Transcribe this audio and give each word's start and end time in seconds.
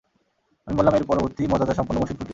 আমি 0.67 0.75
বললাম, 0.77 0.93
এর 0.95 1.05
পরবর্তী 1.05 1.41
মর্যাদাসম্পন্ন 1.47 1.97
মসজিদ 2.01 2.17
কোনটি? 2.17 2.29